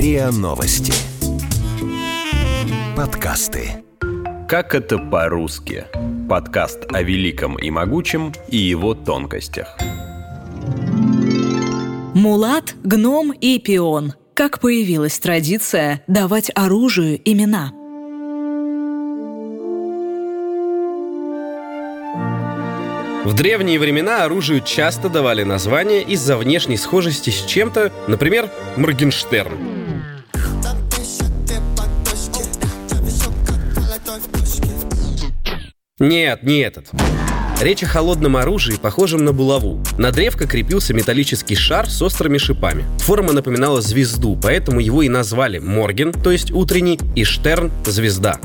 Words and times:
РИА 0.00 0.30
Новости. 0.30 0.94
Подкасты. 2.96 3.84
Как 4.48 4.74
это 4.74 4.96
по-русски? 4.96 5.84
Подкаст 6.26 6.86
о 6.90 7.02
великом 7.02 7.58
и 7.58 7.68
могучем 7.70 8.32
и 8.48 8.56
его 8.56 8.94
тонкостях. 8.94 9.76
Мулат, 12.14 12.74
гном 12.82 13.32
и 13.32 13.58
пион. 13.58 14.14
Как 14.32 14.60
появилась 14.60 15.18
традиция 15.18 16.02
давать 16.06 16.50
оружию 16.54 17.20
имена– 17.22 17.70
В 23.22 23.34
древние 23.34 23.78
времена 23.78 24.24
оружию 24.24 24.62
часто 24.64 25.10
давали 25.10 25.42
название 25.42 26.02
из-за 26.02 26.38
внешней 26.38 26.78
схожести 26.78 27.28
с 27.28 27.44
чем-то, 27.44 27.92
например, 28.08 28.48
Моргенштерн. 28.76 29.79
Нет, 36.00 36.42
не 36.42 36.60
этот. 36.60 36.86
Речь 37.60 37.82
о 37.82 37.86
холодном 37.86 38.38
оружии, 38.38 38.76
похожем 38.80 39.22
на 39.22 39.34
булаву. 39.34 39.82
На 39.98 40.10
древко 40.10 40.46
крепился 40.46 40.94
металлический 40.94 41.54
шар 41.54 41.90
с 41.90 42.00
острыми 42.00 42.38
шипами. 42.38 42.86
Форма 43.00 43.34
напоминала 43.34 43.82
звезду, 43.82 44.38
поэтому 44.42 44.80
его 44.80 45.02
и 45.02 45.10
назвали 45.10 45.58
Морген, 45.58 46.12
то 46.12 46.30
есть 46.30 46.52
утренний, 46.52 46.98
и 47.14 47.24
Штерн— 47.24 47.70
звезда. 47.84 48.40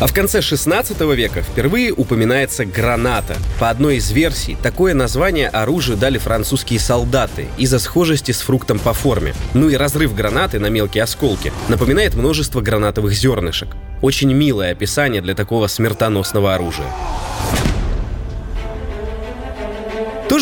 А 0.00 0.06
в 0.06 0.12
конце 0.12 0.42
16 0.42 1.00
века 1.00 1.42
впервые 1.42 1.92
упоминается 1.92 2.64
граната. 2.64 3.36
По 3.60 3.70
одной 3.70 3.96
из 3.96 4.10
версий, 4.10 4.56
такое 4.62 4.94
название 4.94 5.48
оружию 5.48 5.96
дали 5.96 6.18
французские 6.18 6.80
солдаты 6.80 7.46
из-за 7.56 7.78
схожести 7.78 8.32
с 8.32 8.40
фруктом 8.40 8.78
по 8.78 8.92
форме. 8.92 9.34
Ну 9.54 9.68
и 9.68 9.76
разрыв 9.76 10.14
гранаты 10.14 10.58
на 10.58 10.66
мелкие 10.66 11.04
осколки 11.04 11.52
напоминает 11.68 12.14
множество 12.14 12.60
гранатовых 12.60 13.12
зернышек. 13.12 13.68
Очень 14.00 14.32
милое 14.32 14.72
описание 14.72 15.22
для 15.22 15.34
такого 15.34 15.68
смертоносного 15.68 16.54
оружия. 16.54 16.88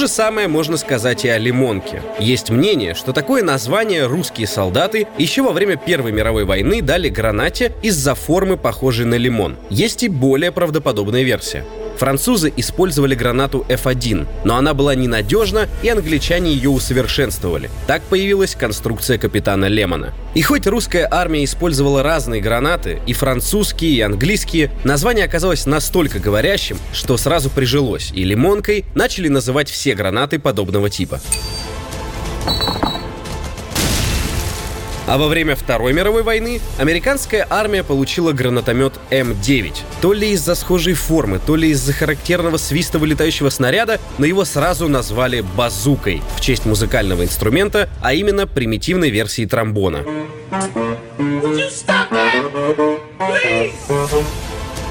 Же 0.01 0.09
самое 0.09 0.49
можно 0.49 0.79
сказать 0.79 1.25
и 1.27 1.29
о 1.29 1.37
лимонке. 1.37 2.03
Есть 2.19 2.49
мнение, 2.51 2.95
что 2.95 3.13
такое 3.13 3.43
название 3.43 4.07
русские 4.07 4.47
солдаты 4.47 5.07
еще 5.19 5.43
во 5.43 5.53
время 5.53 5.77
Первой 5.77 6.11
мировой 6.11 6.45
войны 6.45 6.81
дали 6.81 7.11
гранате 7.11 7.73
из-за 7.83 8.15
формы, 8.15 8.57
похожей 8.57 9.05
на 9.05 9.17
лимон. 9.17 9.57
Есть 9.69 10.03
и 10.03 10.09
более 10.09 10.53
правдоподобная 10.53 11.23
версия. 11.23 11.65
Французы 12.01 12.51
использовали 12.57 13.15
гранату 13.15 13.67
F1, 13.69 14.27
но 14.45 14.57
она 14.57 14.73
была 14.73 14.95
ненадежна, 14.95 15.69
и 15.83 15.91
англичане 15.91 16.51
ее 16.51 16.71
усовершенствовали. 16.71 17.69
Так 17.87 18.01
появилась 18.05 18.55
конструкция 18.55 19.19
капитана 19.19 19.67
Лемона. 19.67 20.15
И 20.35 20.41
хоть 20.41 20.67
русская 20.67 21.07
армия 21.11 21.45
использовала 21.45 22.03
разные 22.03 22.41
гранаты, 22.41 23.03
и 23.07 23.13
французские, 23.13 23.91
и 23.93 24.01
английские, 24.01 24.71
название 24.83 25.27
оказалось 25.27 25.67
настолько 25.67 26.21
говорящим, 26.21 26.79
что 26.95 27.19
сразу 27.19 27.51
прижилось, 27.51 28.13
и 28.15 28.25
лимонкой 28.25 28.87
начали 28.95 29.29
называть 29.29 29.69
все 29.69 29.95
гранаты 29.95 30.39
подобного 30.39 30.89
типа. 30.89 31.21
А 35.11 35.19
во 35.19 35.27
время 35.27 35.57
Второй 35.57 35.93
мировой 35.93 36.23
войны 36.23 36.61
американская 36.79 37.45
армия 37.51 37.83
получила 37.83 38.31
гранатомет 38.31 38.93
М9. 39.11 39.73
То 40.01 40.13
ли 40.13 40.31
из-за 40.31 40.55
схожей 40.55 40.95
формы, 40.95 41.41
то 41.45 41.57
ли 41.57 41.71
из-за 41.71 41.93
характерного 41.93 42.59
свиста 42.59 43.01
вылетающего 43.01 43.51
снаряда, 43.51 43.99
но 44.19 44.25
его 44.25 44.45
сразу 44.45 44.87
назвали 44.87 45.41
базукой 45.41 46.23
в 46.37 46.41
честь 46.41 46.65
музыкального 46.65 47.25
инструмента, 47.25 47.89
а 48.01 48.15
именно 48.15 48.47
примитивной 48.47 49.11
версии 49.11 49.47
тромбона. 49.47 50.05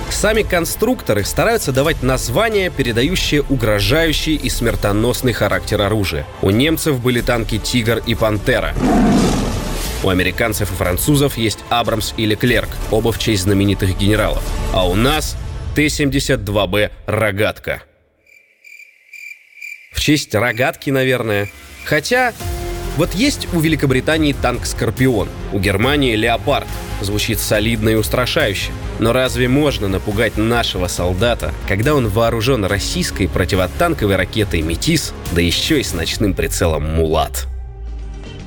Сами 0.09 0.43
конструкторы 0.43 1.23
стараются 1.23 1.71
давать 1.71 2.03
названия, 2.03 2.69
передающие 2.69 3.41
угрожающий 3.41 4.35
и 4.35 4.49
смертоносный 4.49 5.31
характер 5.31 5.81
оружия. 5.81 6.25
У 6.41 6.49
немцев 6.49 6.99
были 6.99 7.21
танки 7.21 7.57
«Тигр» 7.57 8.03
и 8.05 8.15
«Пантера». 8.15 8.75
У 10.03 10.09
американцев 10.09 10.71
и 10.71 10.75
французов 10.75 11.37
есть 11.37 11.59
Абрамс 11.69 12.13
или 12.15 12.35
Клерк, 12.35 12.69
оба 12.89 13.11
в 13.11 13.19
честь 13.19 13.43
знаменитых 13.43 13.97
генералов. 13.97 14.43
А 14.73 14.87
у 14.87 14.95
нас 14.95 15.35
Т-72Б 15.75 16.91
«Рогатка». 17.05 17.83
В 19.91 19.99
честь 19.99 20.33
рогатки, 20.33 20.89
наверное. 20.89 21.49
Хотя 21.83 22.33
вот 22.95 23.13
есть 23.13 23.47
у 23.53 23.59
Великобритании 23.59 24.33
танк 24.33 24.65
«Скорпион», 24.65 25.27
у 25.51 25.59
Германии 25.59 26.15
«Леопард». 26.15 26.67
Звучит 27.01 27.39
солидно 27.39 27.89
и 27.89 27.95
устрашающе. 27.95 28.71
Но 28.99 29.13
разве 29.13 29.47
можно 29.47 29.87
напугать 29.87 30.37
нашего 30.37 30.87
солдата, 30.87 31.53
когда 31.67 31.95
он 31.95 32.07
вооружен 32.07 32.65
российской 32.65 33.27
противотанковой 33.27 34.15
ракетой 34.15 34.61
«Метис», 34.61 35.13
да 35.31 35.41
еще 35.41 35.79
и 35.79 35.83
с 35.83 35.93
ночным 35.93 36.33
прицелом 36.33 36.83
«Мулат»? 36.83 37.47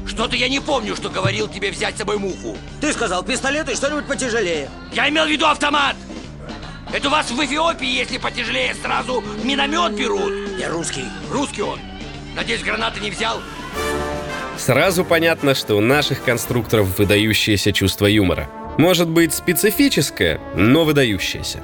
Что-то 0.07 0.37
я 0.37 0.49
не 0.49 0.61
помню, 0.61 0.97
что 0.97 1.09
говорил 1.09 1.49
тебе 1.49 1.71
взять 1.71 1.95
с 1.95 1.99
собой 1.99 2.19
муху. 2.19 2.57
Ты 2.81 2.93
сказал 2.93 3.23
пистолет 3.23 3.69
и 3.71 3.75
что-нибудь 3.75 4.07
потяжелее. 4.07 4.69
Я 4.93 5.09
имел 5.09 5.27
в 5.27 5.31
виду 5.31 5.47
автомат. 5.47 5.97
Это 6.93 7.09
у 7.09 7.11
вас 7.11 7.31
в 7.31 7.41
Эфиопии, 7.43 7.89
если 7.89 8.19
потяжелее, 8.19 8.75
сразу 8.83 9.23
миномет 9.43 9.95
берут. 9.95 10.33
Я 10.59 10.69
русский. 10.69 11.05
Русский 11.31 11.63
он. 11.63 11.79
Надеюсь, 12.37 12.63
гранаты 12.63 13.01
не 13.01 13.11
взял? 13.11 13.41
Сразу 14.59 15.05
понятно, 15.05 15.55
что 15.55 15.77
у 15.77 15.81
наших 15.81 16.23
конструкторов 16.23 16.99
выдающееся 16.99 17.73
чувство 17.73 18.07
юмора. 18.07 18.49
Может 18.79 19.09
быть, 19.09 19.33
специфическое, 19.33 20.41
но 20.55 20.85
выдающееся. 20.85 21.63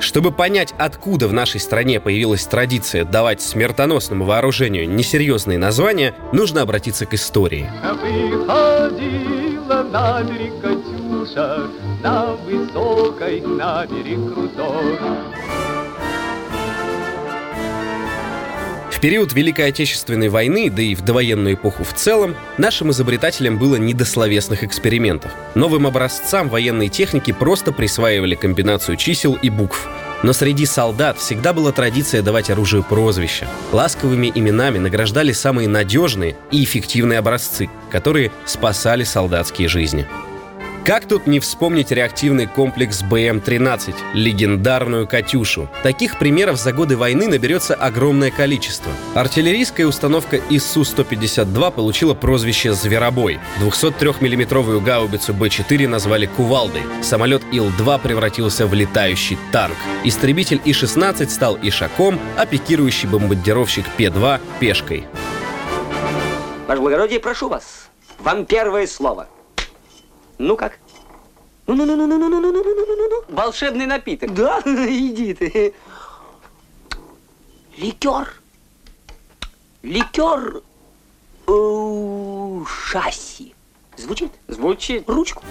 Чтобы 0.00 0.32
понять, 0.32 0.74
откуда 0.78 1.28
в 1.28 1.32
нашей 1.32 1.60
стране 1.60 2.00
появилась 2.00 2.44
традиция 2.46 3.04
давать 3.04 3.40
смертоносному 3.40 4.24
вооружению 4.24 4.88
несерьезные 4.88 5.58
названия, 5.58 6.14
нужно 6.32 6.62
обратиться 6.62 7.06
к 7.06 7.14
истории. 7.14 7.70
Выходила 8.02 9.82
на 9.90 10.22
берег 10.22 10.60
Катюша, 10.60 11.68
на 12.02 12.32
высокой, 12.34 13.40
на 13.40 13.86
берег 13.86 14.34
крутой. 14.34 14.98
В 18.94 19.00
период 19.00 19.32
Великой 19.32 19.68
Отечественной 19.68 20.28
войны, 20.28 20.70
да 20.70 20.80
и 20.80 20.94
в 20.94 21.02
довоенную 21.02 21.56
эпоху 21.56 21.82
в 21.82 21.92
целом, 21.94 22.36
нашим 22.58 22.92
изобретателям 22.92 23.58
было 23.58 23.74
не 23.74 23.92
до 23.92 24.04
словесных 24.04 24.62
экспериментов. 24.62 25.32
Новым 25.56 25.88
образцам 25.88 26.48
военной 26.48 26.88
техники 26.88 27.32
просто 27.32 27.72
присваивали 27.72 28.36
комбинацию 28.36 28.96
чисел 28.96 29.34
и 29.34 29.50
букв. 29.50 29.88
Но 30.22 30.32
среди 30.32 30.64
солдат 30.64 31.18
всегда 31.18 31.52
была 31.52 31.72
традиция 31.72 32.22
давать 32.22 32.50
оружию 32.50 32.84
прозвища. 32.84 33.48
Ласковыми 33.72 34.30
именами 34.32 34.78
награждали 34.78 35.32
самые 35.32 35.68
надежные 35.68 36.36
и 36.52 36.62
эффективные 36.62 37.18
образцы, 37.18 37.68
которые 37.90 38.30
спасали 38.46 39.02
солдатские 39.02 39.66
жизни. 39.66 40.06
Как 40.84 41.08
тут 41.08 41.26
не 41.26 41.40
вспомнить 41.40 41.90
реактивный 41.92 42.46
комплекс 42.46 43.02
БМ-13, 43.02 43.94
легендарную 44.12 45.08
«Катюшу»? 45.08 45.66
Таких 45.82 46.18
примеров 46.18 46.58
за 46.58 46.74
годы 46.74 46.98
войны 46.98 47.26
наберется 47.26 47.74
огромное 47.74 48.30
количество. 48.30 48.92
Артиллерийская 49.14 49.86
установка 49.86 50.36
ИСУ-152 50.36 51.72
получила 51.72 52.12
прозвище 52.12 52.74
«Зверобой». 52.74 53.40
203 53.60 54.16
миллиметровую 54.20 54.82
гаубицу 54.82 55.32
Б-4 55.32 55.88
назвали 55.88 56.26
«Кувалдой». 56.26 56.82
Самолет 57.02 57.40
Ил-2 57.50 58.02
превратился 58.02 58.66
в 58.66 58.74
летающий 58.74 59.38
танк. 59.52 59.78
Истребитель 60.04 60.60
И-16 60.66 61.30
стал 61.30 61.58
Ишаком, 61.62 62.20
а 62.36 62.44
пикирующий 62.44 63.08
бомбардировщик 63.08 63.86
П-2— 63.96 64.38
Пешкой. 64.60 65.06
Ваше 66.68 66.80
благородие, 66.82 67.20
прошу 67.20 67.48
вас. 67.48 67.88
Вам 68.18 68.44
первое 68.44 68.86
слово. 68.86 69.28
Ну 70.38 70.56
как? 70.56 70.78
Ну, 71.66 71.74
ну, 71.74 71.86
ну, 71.86 71.96
ну, 71.96 72.06
ну, 72.06 72.18
ну, 72.18 72.28
ну, 72.28 72.40
ну, 72.40 72.52
ну, 72.52 72.74
ну, 72.74 72.96
ну, 72.96 73.08
ну. 73.28 73.34
Волшебный 73.34 73.86
напиток. 73.86 74.34
Да, 74.34 74.60
иди 74.64 75.34
ты. 75.34 75.74
Ликер. 77.76 78.34
Ликер 79.82 80.62
шасси. 82.66 83.54
Звучит? 83.96 84.32
Звучит. 84.48 85.08
Ручку. 85.08 85.42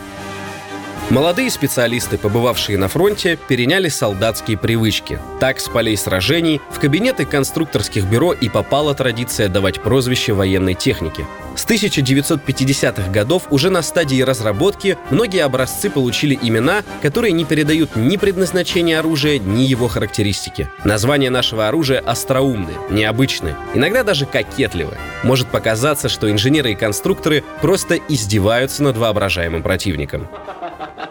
Молодые 1.14 1.52
специалисты, 1.52 2.18
побывавшие 2.18 2.76
на 2.76 2.88
фронте, 2.88 3.38
переняли 3.48 3.88
солдатские 3.88 4.58
привычки. 4.58 5.20
Так, 5.40 5.60
с 5.60 5.70
полей 5.70 5.96
сражений 5.96 6.60
в 6.72 6.80
кабинеты 6.80 7.24
конструкторских 7.26 8.06
бюро 8.06 8.34
и 8.34 8.50
попала 8.50 8.96
традиция 8.96 9.48
давать 9.48 9.80
прозвище 9.80 10.34
военной 10.34 10.74
техники. 10.74 11.24
С 11.56 11.68
1950-х 11.68 13.12
годов 13.12 13.44
уже 13.52 13.70
на 13.70 13.84
стадии 13.84 14.24
разработки 14.24 14.98
многие 15.12 15.44
образцы 15.44 15.92
получили 15.92 16.38
имена, 16.42 16.82
которые 17.04 17.32
не 17.32 17.46
передают 17.46 17.96
ни 17.96 18.18
предназначение 18.18 18.98
оружия, 18.98 19.38
ни 19.38 19.62
его 19.62 19.88
характеристики. 19.88 20.68
Название 20.84 21.30
нашего 21.30 21.68
оружия 21.68 22.00
остроумные, 22.00 22.78
необычные, 22.90 23.56
иногда 23.76 24.02
даже 24.02 24.26
кокетливые. 24.26 24.98
Может 25.22 25.50
показаться, 25.50 26.10
что 26.10 26.32
инженеры 26.32 26.72
и 26.72 26.76
конструкторы 26.76 27.44
просто 27.62 28.00
издеваются 28.10 28.82
над 28.82 28.98
воображаемым 28.98 29.62
противником. 29.62 30.28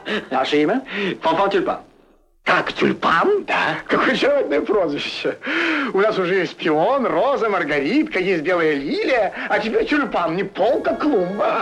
Ваше 0.30 0.62
имя? 0.62 0.82
Фанфан 1.20 1.50
Тюльпан. 1.50 1.78
Как, 2.44 2.72
тюльпан? 2.72 3.44
Да. 3.46 3.76
Какое 3.86 4.16
чудное 4.16 4.60
прозвище. 4.60 5.38
У 5.92 6.00
нас 6.00 6.18
уже 6.18 6.34
есть 6.34 6.56
пион, 6.56 7.06
роза, 7.06 7.48
маргаритка, 7.48 8.18
есть 8.18 8.42
белая 8.42 8.74
лилия, 8.74 9.32
а 9.48 9.58
теперь 9.58 9.86
тюльпан, 9.86 10.34
не 10.34 10.42
полка, 10.42 10.94
клумба. 10.96 11.52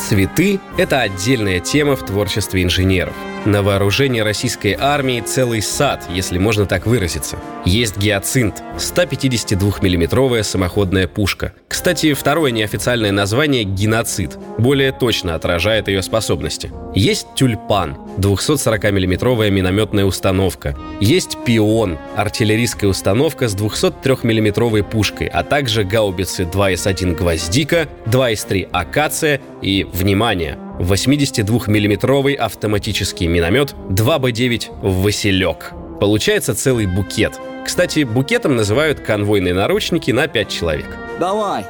Цветы— 0.00 0.58
это 0.78 1.00
отдельная 1.00 1.60
тема 1.60 1.94
в 1.94 2.04
творчестве 2.04 2.64
инженеров. 2.64 3.14
На 3.46 3.62
вооружении 3.62 4.20
российской 4.20 4.76
армии 4.78 5.22
целый 5.22 5.62
сад, 5.62 6.04
если 6.10 6.36
можно 6.36 6.66
так 6.66 6.86
выразиться. 6.86 7.38
Есть 7.64 7.96
гиацинт— 7.96 8.62
152-миллиметровая 8.76 10.42
самоходная 10.42 11.08
пушка. 11.08 11.54
Кстати, 11.66 12.12
второе 12.12 12.50
неофициальное 12.50 13.12
название— 13.12 13.64
геноцид. 13.64 14.36
Более 14.58 14.92
точно 14.92 15.34
отражает 15.36 15.88
ее 15.88 16.02
способности. 16.02 16.70
Есть 16.94 17.28
тюльпан— 17.34 17.96
240-миллиметровая 18.18 19.48
минометная 19.48 20.04
установка. 20.04 20.76
Есть 21.00 21.38
пион— 21.46 21.96
артиллерийская 22.16 22.90
установка 22.90 23.48
с 23.48 23.54
203-миллиметровой 23.54 24.82
пушкой, 24.82 25.28
а 25.28 25.44
также 25.44 25.84
гаубицы 25.84 26.42
2С1 26.42 27.14
«Гвоздика», 27.16 27.88
2С3 28.04 28.68
«Акация» 28.70 29.40
и, 29.62 29.86
внимание, 29.90 30.58
82-миллиметровый 30.80 32.34
автоматический 32.34 33.28
миномет 33.28 33.74
2Б9 33.90 34.80
«Василек». 34.82 35.72
Получается 36.00 36.54
целый 36.54 36.86
букет. 36.86 37.38
Кстати, 37.64 38.04
букетом 38.04 38.56
называют 38.56 39.00
конвойные 39.00 39.52
наручники 39.52 40.10
на 40.10 40.26
5 40.26 40.48
человек. 40.48 40.96
Давай. 41.18 41.66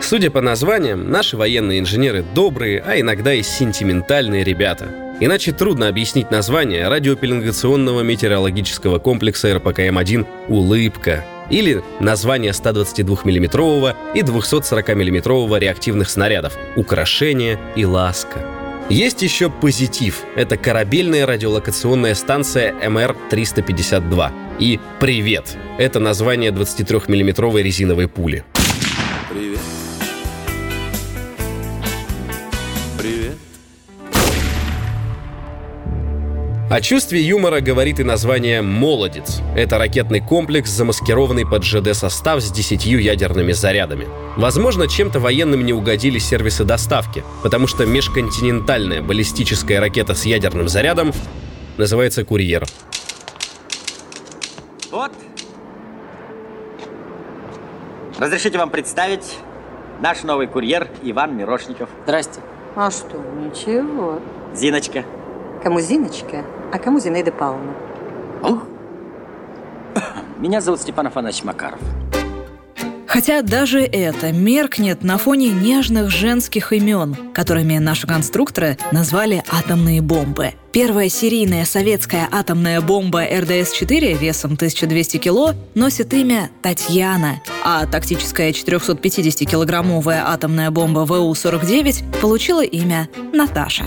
Судя 0.00 0.30
по 0.30 0.40
названиям, 0.40 1.10
наши 1.10 1.36
военные 1.36 1.78
инженеры 1.78 2.24
добрые, 2.34 2.82
а 2.84 2.98
иногда 2.98 3.32
и 3.32 3.42
сентиментальные 3.42 4.42
ребята. 4.42 4.88
Иначе 5.20 5.52
трудно 5.52 5.86
объяснить 5.88 6.32
название 6.32 6.88
радиопеленгационного 6.88 8.02
метеорологического 8.02 8.98
комплекса 8.98 9.54
РПКМ-1 9.54 10.26
«Улыбка», 10.48 11.24
или 11.50 11.82
название 12.00 12.52
122-мм 12.52 13.94
и 14.14 14.20
240-мм 14.20 15.58
реактивных 15.58 16.10
снарядов 16.10 16.56
«Украшение» 16.76 17.58
и 17.76 17.84
«Ласка». 17.84 18.44
Есть 18.90 19.22
еще 19.22 19.48
«Позитив»— 19.48 20.24
это 20.36 20.58
корабельная 20.58 21.24
радиолокационная 21.24 22.14
станция 22.14 22.74
МР-352. 22.86 24.30
И 24.58 24.78
«Привет»— 25.00 25.56
это 25.78 26.00
название 26.00 26.50
23-мм 26.50 27.62
резиновой 27.62 28.08
пули. 28.08 28.44
О 36.74 36.80
чувстве 36.80 37.20
юмора 37.20 37.60
говорит 37.60 38.00
и 38.00 38.02
название 38.02 38.60
«Молодец». 38.60 39.40
Это 39.54 39.78
ракетный 39.78 40.18
комплекс, 40.18 40.70
замаскированный 40.70 41.46
под 41.46 41.62
ЖД-состав 41.62 42.42
с 42.42 42.50
10 42.50 42.84
ядерными 42.86 43.52
зарядами. 43.52 44.08
Возможно, 44.36 44.88
чем-то 44.88 45.20
военным 45.20 45.64
не 45.64 45.72
угодили 45.72 46.18
сервисы 46.18 46.64
доставки, 46.64 47.22
потому 47.44 47.68
что 47.68 47.86
межконтинентальная 47.86 49.02
баллистическая 49.02 49.78
ракета 49.78 50.16
с 50.16 50.24
ядерным 50.24 50.66
зарядом 50.66 51.12
называется 51.76 52.24
«Курьер». 52.24 52.66
Вот. 54.90 55.12
Разрешите 58.18 58.58
вам 58.58 58.70
представить 58.70 59.38
наш 60.00 60.24
новый 60.24 60.48
курьер 60.48 60.88
Иван 61.04 61.36
Мирошников. 61.36 61.88
Здрасте. 62.02 62.40
А 62.74 62.90
что, 62.90 63.16
ничего. 63.16 64.18
Зиночка. 64.56 65.04
Кому 65.64 65.80
Зиночка, 65.80 66.44
а 66.74 66.78
кому 66.78 66.98
Зинаида 66.98 67.30
Павловна? 67.30 67.72
Меня 70.40 70.60
зовут 70.60 70.80
Степан 70.80 71.06
Афанасьевич 71.06 71.44
Макаров. 71.44 71.78
Хотя 73.06 73.42
даже 73.42 73.80
это 73.80 74.32
меркнет 74.32 75.04
на 75.04 75.16
фоне 75.16 75.50
нежных 75.50 76.10
женских 76.10 76.72
имен, 76.72 77.14
которыми 77.32 77.78
наши 77.78 78.08
конструкторы 78.08 78.76
назвали 78.90 79.44
атомные 79.48 80.02
бомбы. 80.02 80.54
Первая 80.72 81.08
серийная 81.08 81.64
советская 81.64 82.28
атомная 82.32 82.80
бомба 82.80 83.24
РДС-4 83.24 84.18
весом 84.18 84.54
1200 84.54 85.18
кило 85.18 85.52
носит 85.76 86.12
имя 86.12 86.50
Татьяна, 86.60 87.40
а 87.64 87.86
тактическая 87.86 88.50
450-килограммовая 88.50 90.24
атомная 90.26 90.72
бомба 90.72 91.06
ВУ-49 91.06 92.20
получила 92.20 92.64
имя 92.64 93.08
Наташа. 93.32 93.84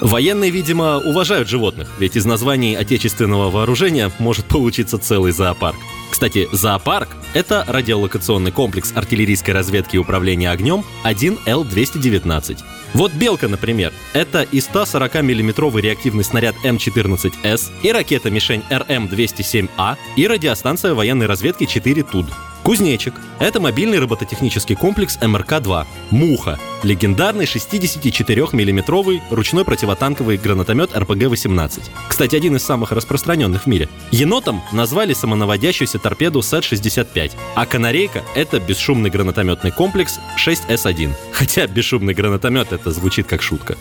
Военные, 0.00 0.50
видимо, 0.50 0.98
уважают 0.98 1.48
животных, 1.48 1.88
ведь 1.98 2.16
из 2.16 2.24
названий 2.24 2.74
отечественного 2.74 3.50
вооружения 3.50 4.10
может 4.18 4.46
получиться 4.46 4.98
целый 4.98 5.32
зоопарк. 5.32 5.76
Кстати, 6.10 6.48
зоопарк— 6.52 7.08
это 7.34 7.64
радиолокационный 7.68 8.50
комплекс 8.50 8.92
артиллерийской 8.94 9.52
разведки 9.52 9.96
и 9.96 9.98
управления 9.98 10.50
огнем 10.50 10.84
1Л-219. 11.04 12.58
Вот 12.94 13.12
«Белка», 13.12 13.46
например, 13.46 13.92
это 14.14 14.42
и 14.42 14.60
140 14.60 15.22
миллиметровый 15.22 15.82
реактивный 15.82 16.24
снаряд 16.24 16.56
М-14С, 16.64 17.70
и 17.82 17.92
ракета-мишень 17.92 18.62
РМ-207А, 18.70 19.96
и 20.16 20.26
радиостанция 20.26 20.94
военной 20.94 21.26
разведки 21.26 21.66
4 21.66 22.02
ТУД. 22.02 22.26
Кузнечик— 22.62 23.14
это 23.38 23.58
мобильный 23.58 23.98
робототехнический 23.98 24.76
комплекс 24.76 25.18
МРК-2. 25.20 25.86
Муха— 26.10 26.58
легендарный 26.82 27.46
64-миллиметровый 27.46 29.22
ручной 29.30 29.64
противотанковый 29.64 30.36
гранатомет 30.36 30.90
РПГ-18. 30.94 31.80
Кстати, 32.08 32.36
один 32.36 32.56
из 32.56 32.62
самых 32.62 32.92
распространенных 32.92 33.62
в 33.62 33.66
мире. 33.66 33.88
Енотом 34.10 34.62
назвали 34.72 35.14
самонаводящуюся 35.14 35.98
торпеду 35.98 36.40
СЭТ-65, 36.40 37.32
а 37.54 37.66
канарейка— 37.66 38.22
это 38.34 38.60
бесшумный 38.60 39.10
гранатометный 39.10 39.70
комплекс 39.70 40.20
6С1. 40.36 41.12
Хотя 41.32 41.66
бесшумный 41.66 42.14
гранатомет— 42.14 42.72
это 42.72 42.90
звучит 42.92 43.26
как 43.26 43.42
шутка. 43.42 43.76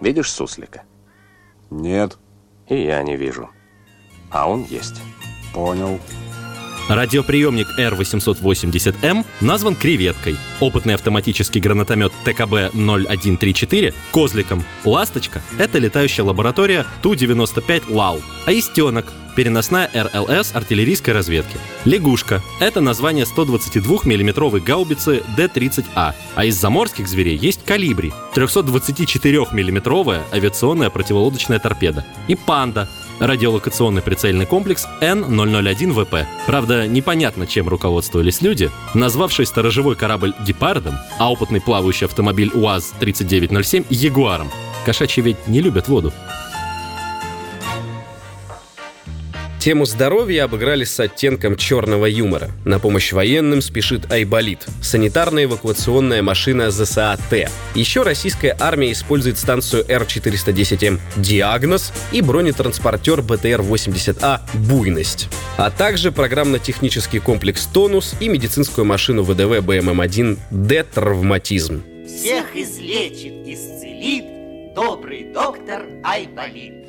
Видишь 0.00 0.30
суслика? 0.30 0.82
Нет, 1.70 2.18
И 2.68 2.76
я 2.76 3.02
не 3.02 3.16
вижу. 3.16 3.48
А 4.30 4.48
он 4.50 4.64
есть. 4.64 4.96
понял. 5.52 5.98
Радиоприемник 6.88 7.66
R880M 7.78 9.24
назван 9.40 9.74
креветкой, 9.74 10.36
опытный 10.60 10.94
автоматический 10.94 11.58
гранатомет 11.58 12.12
ТКБ-0134— 12.26 13.94
козликом, 14.12 14.62
ласточка— 14.84 15.40
это 15.58 15.78
летающая 15.78 16.24
лаборатория 16.24 16.84
Ту-95 17.02 17.84
ЛАУ, 17.88 18.20
а 18.46 18.52
истенок— 18.52 19.06
переносная 19.34 19.90
РЛС 19.94 20.54
артиллерийской 20.54 21.14
разведки. 21.14 21.56
Лягушка— 21.86 22.42
это 22.60 22.82
название 22.82 23.24
122 23.24 24.04
миллиметровой 24.04 24.60
гаубицы 24.60 25.22
Д-30А, 25.36 26.12
а 26.34 26.44
из 26.44 26.54
заморских 26.56 27.08
зверей 27.08 27.36
есть 27.36 27.64
калибри— 27.64 28.12
324 28.34 29.52
миллиметровая 29.52 30.22
авиационная 30.32 30.90
противолодочная 30.90 31.58
торпеда. 31.58 32.04
И 32.28 32.36
панда 32.36 32.88
радиолокационный 33.20 34.02
прицельный 34.02 34.46
комплекс 34.46 34.86
Н-001ВП. 35.00 36.26
Правда, 36.46 36.86
непонятно, 36.86 37.46
чем 37.46 37.68
руководствовались 37.68 38.42
люди, 38.42 38.70
назвавшие 38.94 39.46
сторожевой 39.46 39.96
корабль 39.96 40.34
«Гепардом», 40.46 40.94
а 41.18 41.30
опытный 41.30 41.60
плавающий 41.60 42.06
автомобиль 42.06 42.50
УАЗ-3907 42.54 43.86
«Ягуаром». 43.90 44.50
Кошачьи 44.84 45.22
ведь 45.22 45.48
не 45.48 45.60
любят 45.60 45.88
воду. 45.88 46.12
Тему 49.64 49.86
здоровья 49.86 50.44
обыграли 50.44 50.84
с 50.84 51.00
оттенком 51.00 51.56
черного 51.56 52.04
юмора. 52.04 52.50
На 52.66 52.78
помощь 52.78 53.14
военным 53.14 53.62
спешит 53.62 54.12
Айболит– 54.12 54.58
санитарная 54.82 55.44
эвакуационная 55.44 56.20
машина 56.20 56.70
ЗСА-Т. 56.70 57.48
Еще 57.74 58.02
российская 58.02 58.54
армия 58.60 58.92
использует 58.92 59.38
станцию 59.38 59.86
Р-410М 59.88 61.00
«Диагноз» 61.16 61.94
и 62.12 62.20
бронетранспортер 62.20 63.20
БТР-80А 63.20 64.40
«Буйность», 64.68 65.30
а 65.56 65.70
также 65.70 66.12
программно-технический 66.12 67.20
комплекс 67.20 67.64
«Тонус» 67.64 68.16
и 68.20 68.28
медицинскую 68.28 68.84
машину 68.84 69.22
ВДВ 69.22 69.64
БММ-1 69.64 70.40
«Д 70.50 70.84
Травматизм». 70.92 71.82
Всех 72.06 72.54
излечит, 72.54 73.32
исцелит 73.46 74.74
добрый 74.74 75.24
доктор 75.32 75.86
Айболит. 76.02 76.84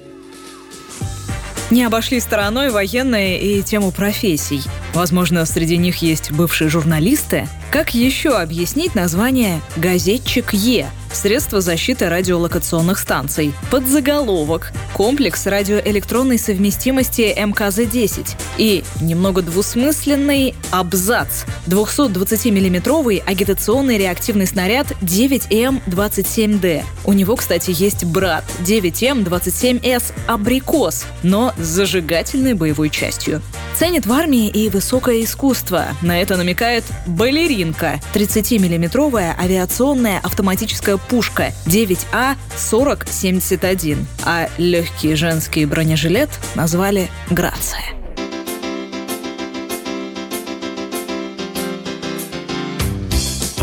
Не 1.71 1.83
обошли 1.83 2.19
стороной 2.19 2.69
военные 2.69 3.39
и 3.41 3.63
тему 3.63 3.91
профессий. 3.91 4.61
Возможно, 4.93 5.45
среди 5.45 5.77
них 5.77 5.97
есть 5.97 6.31
бывшие 6.31 6.69
журналисты. 6.69 7.47
Как 7.71 7.95
еще 7.95 8.37
объяснить 8.37 8.93
название 8.93 9.61
«газетчик 9.75 10.53
Е» 10.53 10.89
средства 11.15 11.61
защиты 11.61 12.09
радиолокационных 12.09 12.99
станций. 12.99 13.53
Подзаголовок 13.71 14.71
«Комплекс 14.93 15.45
радиоэлектронной 15.45 16.37
совместимости 16.37 17.33
МКЗ-10» 17.37 18.27
и 18.57 18.83
немного 19.01 19.41
двусмысленный 19.41 20.55
абзац 20.71 21.43
220-миллиметровый 21.67 23.23
агитационный 23.25 23.97
реактивный 23.97 24.47
снаряд 24.47 24.91
9М27Д. 25.01 26.83
У 27.05 27.13
него, 27.13 27.35
кстати, 27.35 27.71
есть 27.73 28.05
брат 28.05 28.43
9М27С 28.61 30.13
«Абрикос», 30.27 31.05
но 31.23 31.53
с 31.57 31.65
зажигательной 31.65 32.53
боевой 32.53 32.89
частью. 32.89 33.41
Ценит 33.77 34.05
в 34.05 34.13
армии 34.13 34.47
и 34.47 34.69
высокое 34.69 35.21
искусство. 35.21 35.87
На 36.01 36.21
это 36.21 36.37
намекает 36.37 36.85
балеринка. 37.05 37.99
30-миллиметровая 38.13 39.37
авиационная 39.37 40.19
автоматическая 40.23 40.95
пушка 41.09 41.53
9А-4071. 41.65 44.05
А 44.23 44.47
легкий 44.57 45.15
женский 45.15 45.65
бронежилет 45.65 46.29
назвали 46.55 47.09
«Грация». 47.29 47.95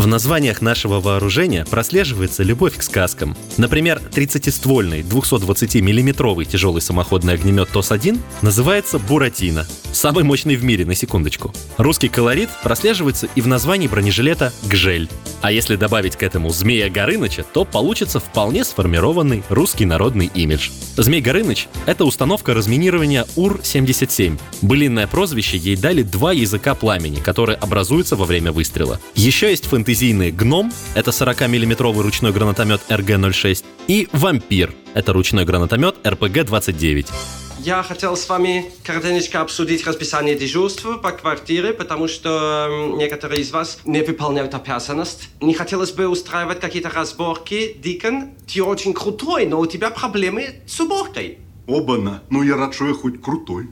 В 0.03 0.05
названиях 0.05 0.61
нашего 0.61 0.99
вооружения 0.99 1.63
прослеживается 1.63 2.43
любовь 2.43 2.75
к 2.75 2.83
сказкам. 2.83 3.37
Например, 3.55 4.01
30-ствольный 4.11 5.01
220 5.01 5.75
миллиметровый 5.75 6.45
тяжелый 6.45 6.81
самоходный 6.81 7.35
огнемет 7.35 7.69
ТОС-1 7.69 8.19
называется 8.41 8.99
«Буратино». 8.99 9.65
Самый 9.93 10.23
мощный 10.23 10.55
в 10.55 10.63
мире, 10.63 10.85
на 10.85 10.95
секундочку. 10.95 11.53
Русский 11.77 12.09
колорит 12.09 12.49
прослеживается 12.63 13.27
и 13.35 13.41
в 13.41 13.47
названии 13.47 13.87
бронежилета 13.87 14.51
«Гжель». 14.63 15.07
А 15.41 15.51
если 15.51 15.75
добавить 15.75 16.15
к 16.15 16.23
этому 16.23 16.49
Змея 16.49 16.89
Горыныча, 16.89 17.43
то 17.43 17.63
получится 17.63 18.19
вполне 18.19 18.63
сформированный 18.63 19.43
русский 19.49 19.85
народный 19.85 20.31
имидж. 20.33 20.71
Змей 20.97 21.21
Горыныч— 21.21 21.67
это 21.85 22.05
установка 22.05 22.53
разминирования 22.55 23.27
УР-77. 23.35 24.39
Былинное 24.61 25.05
прозвище 25.05 25.57
ей 25.57 25.75
дали 25.75 26.01
два 26.01 26.33
языка 26.33 26.73
пламени, 26.73 27.19
которые 27.19 27.57
образуются 27.57 28.15
во 28.15 28.25
время 28.25 28.51
выстрела. 28.51 28.99
Еще 29.13 29.51
есть 29.51 29.65
фэнтезийный 29.65 30.31
«Гном»— 30.31 30.73
это 30.95 31.11
40-миллиметровый 31.11 32.01
ручной 32.01 32.31
гранатомет 32.31 32.81
РГ-06, 32.89 33.63
и 33.87 34.07
«Вампир»— 34.11 34.73
это 34.95 35.13
ручной 35.13 35.45
гранатомет 35.45 35.95
РПГ-29. 36.03 37.42
Я 37.63 37.81
хотел 37.81 38.17
с 38.17 38.27
вами 38.27 38.69
коротенько 38.83 39.39
обсудить 39.39 39.87
расписание 39.87 40.35
дежурств 40.35 40.85
по 41.01 41.11
квартире, 41.11 41.71
потому 41.73 42.09
что 42.09 42.93
некоторые 42.97 43.39
из 43.41 43.51
вас 43.51 43.79
не 43.85 44.01
выполняют 44.01 44.53
обязанность. 44.53 45.29
Не 45.39 45.53
хотелось 45.53 45.91
бы 45.91 46.07
устраивать 46.09 46.59
какие-то 46.59 46.89
разборки. 46.89 47.77
Дикон, 47.81 48.31
ты 48.53 48.61
очень 48.61 48.93
крутой, 48.93 49.45
но 49.45 49.61
у 49.61 49.65
тебя 49.65 49.91
проблемы 49.91 50.55
с 50.67 50.77
уборкой. 50.81 51.37
Оба-на. 51.65 52.21
Ну, 52.29 52.43
я 52.43 52.57
рад, 52.57 52.75
что 52.75 52.85
я 52.87 52.93
хоть 52.93 53.21
крутой. 53.21 53.69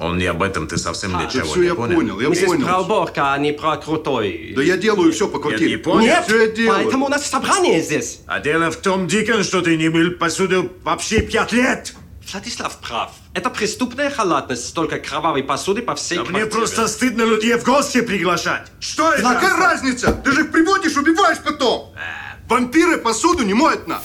Он 0.00 0.18
не 0.18 0.26
об 0.26 0.42
этом, 0.42 0.66
ты 0.66 0.78
совсем 0.78 1.16
А, 1.16 1.24
ничего 1.24 1.44
всё, 1.44 1.60
не 1.60 1.66
я 1.66 1.74
понял. 1.76 1.96
понял, 1.96 2.20
я 2.20 2.28
Миссис 2.28 2.44
понял. 2.46 2.66
про 2.66 2.80
уборка, 2.80 3.32
а 3.34 3.38
не 3.38 3.52
про 3.52 3.76
крутой. 3.76 4.52
Да 4.56 4.62
я 4.62 4.76
делаю 4.76 5.12
все 5.12 5.28
по 5.28 5.38
квартире. 5.38 5.70
не 5.72 5.76
понял. 5.76 6.00
Нет, 6.06 6.24
Всё 6.24 6.40
я 6.42 6.48
делаю. 6.48 6.82
поэтому 6.82 7.06
у 7.06 7.08
нас 7.08 7.24
собрание 7.26 7.80
здесь. 7.82 8.20
А 8.26 8.40
дело 8.40 8.70
в 8.70 8.76
том, 8.76 9.06
Дикон, 9.06 9.42
что 9.44 9.60
ты 9.60 9.76
не 9.76 9.88
мыл 9.88 10.12
посуду 10.12 10.70
вообще 10.82 11.20
пять 11.20 11.52
лет. 11.52 11.94
Владислав 12.32 12.76
прав. 12.80 13.10
Это 13.34 13.50
преступная 13.50 14.10
халатность, 14.10 14.68
столько 14.68 14.98
кровавой 14.98 15.42
посуды 15.42 15.82
по 15.82 15.94
всей 15.94 16.18
Да 16.18 16.24
квартире. 16.24 16.44
мне 16.44 16.52
просто 16.52 16.88
стыдно 16.88 17.22
людей 17.22 17.54
в 17.54 17.64
гости 17.64 18.00
приглашать. 18.02 18.66
Что 18.80 19.12
это? 19.12 19.22
Какая 19.22 19.56
разница? 19.56 20.12
Ты 20.12 20.32
же 20.32 20.40
их 20.42 20.52
приводишь, 20.52 20.96
убиваешь 20.96 21.38
потом. 21.44 21.92
Вампиры 22.48 22.98
посуду 22.98 23.44
не 23.44 23.54
моют 23.54 23.88
на. 23.88 24.00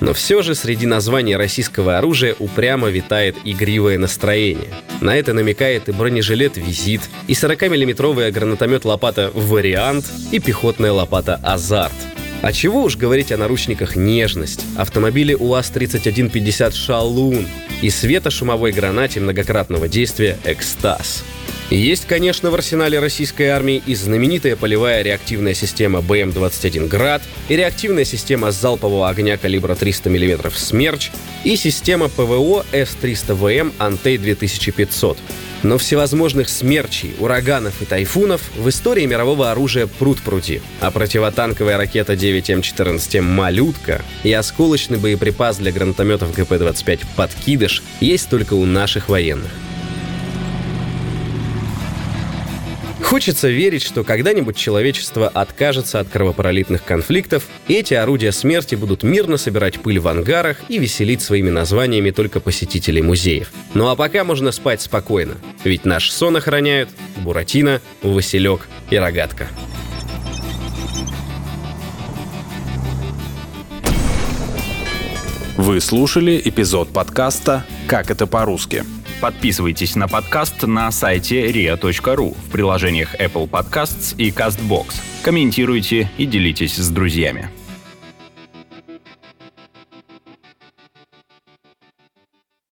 Но 0.00 0.12
все 0.12 0.42
же 0.42 0.54
среди 0.54 0.86
названий 0.86 1.36
российского 1.36 1.98
оружия 1.98 2.36
упрямо 2.38 2.88
витает 2.88 3.36
игривое 3.44 3.98
настроение. 3.98 4.74
На 5.00 5.16
это 5.16 5.32
намекает 5.32 5.88
и 5.88 5.92
бронежилет 5.92 6.56
«Визит», 6.56 7.02
и 7.28 7.32
40-миллиметровый 7.32 8.30
гранатомет 8.30 8.84
«Лопата 8.84 9.30
Вариант», 9.34 10.04
и 10.32 10.38
пехотная 10.38 10.92
лопата 10.92 11.40
«Азарт». 11.42 11.94
А 12.42 12.52
чего 12.52 12.84
уж 12.84 12.96
говорить 12.96 13.32
о 13.32 13.36
наручниках 13.36 13.96
«Нежность», 13.96 14.64
автомобиле 14.76 15.34
УАЗ-3150 15.36 16.74
«Шалун» 16.74 17.46
и 17.82 17.90
светошумовой 17.90 18.72
гранате 18.72 19.20
многократного 19.20 19.88
действия 19.88 20.38
«Экстаз». 20.44 21.24
Есть, 21.70 22.06
конечно, 22.06 22.52
в 22.52 22.54
арсенале 22.54 23.00
российской 23.00 23.48
армии 23.48 23.82
и 23.86 23.96
знаменитая 23.96 24.54
полевая 24.54 25.02
реактивная 25.02 25.54
система 25.54 25.98
БМ-21 25.98 26.86
«Град», 26.86 27.22
и 27.48 27.56
реактивная 27.56 28.04
система 28.04 28.52
залпового 28.52 29.08
огня 29.08 29.36
калибра 29.36 29.74
300 29.74 30.08
мм 30.10 30.52
«Смерч», 30.54 31.10
и 31.42 31.56
система 31.56 32.08
ПВО 32.08 32.64
С-300ВМ 32.70 33.72
«Антей-2500». 33.78 35.16
Но 35.62 35.78
всевозможных 35.78 36.48
смерчей, 36.48 37.14
ураганов 37.18 37.82
и 37.82 37.84
тайфунов 37.84 38.42
в 38.56 38.68
истории 38.68 39.06
мирового 39.06 39.50
оружия 39.50 39.86
пруд 39.86 40.20
пруди. 40.20 40.62
А 40.80 40.90
противотанковая 40.90 41.76
ракета 41.76 42.14
9М14М 42.14 43.22
«Малютка» 43.22 44.02
и 44.22 44.32
осколочный 44.32 44.98
боеприпас 44.98 45.56
для 45.58 45.72
гранатометов 45.72 46.36
ГП-25 46.36 47.00
«Подкидыш» 47.16 47.82
есть 48.00 48.28
только 48.28 48.54
у 48.54 48.64
наших 48.64 49.08
военных. 49.08 49.50
Хочется 53.06 53.48
верить, 53.48 53.84
что 53.84 54.02
когда-нибудь 54.02 54.56
человечество 54.56 55.28
откажется 55.28 56.00
от 56.00 56.08
кровопролитных 56.08 56.82
конфликтов, 56.82 57.44
эти 57.68 57.94
орудия 57.94 58.32
смерти 58.32 58.74
будут 58.74 59.04
мирно 59.04 59.36
собирать 59.36 59.78
пыль 59.78 60.00
в 60.00 60.08
ангарах 60.08 60.56
и 60.68 60.78
веселить 60.78 61.22
своими 61.22 61.48
названиями 61.48 62.10
только 62.10 62.40
посетителей 62.40 63.02
музеев. 63.02 63.52
Ну 63.74 63.88
а 63.88 63.94
пока 63.94 64.24
можно 64.24 64.50
спать 64.50 64.82
спокойно, 64.82 65.36
ведь 65.62 65.84
наш 65.84 66.10
сон 66.10 66.36
охраняют 66.36 66.90
Буратино, 67.18 67.80
Василек 68.02 68.66
и 68.90 68.96
Рогатка. 68.96 69.46
Вы 75.56 75.80
слушали 75.80 76.42
эпизод 76.44 76.88
подкаста 76.88 77.64
«Как 77.86 78.10
это 78.10 78.26
по-русски». 78.26 78.82
Подписывайтесь 79.20 79.96
на 79.96 80.08
подкаст 80.08 80.62
на 80.64 80.90
сайте 80.90 81.50
ria.ru 81.50 82.36
в 82.36 82.50
приложениях 82.50 83.14
Apple 83.14 83.48
Podcasts 83.48 84.14
и 84.18 84.30
CastBox. 84.30 84.94
Комментируйте 85.22 86.10
и 86.18 86.26
делитесь 86.26 86.76
с 86.76 86.88
друзьями. 86.90 87.48